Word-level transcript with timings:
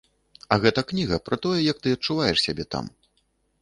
А 0.55 0.57
гэта 0.63 0.83
кніга 0.93 1.21
пра 1.31 1.41
тое, 1.45 1.59
як 1.71 1.77
ты 1.87 1.97
адчуваеш 1.99 2.37
сябе 2.49 2.71
там. 2.77 2.95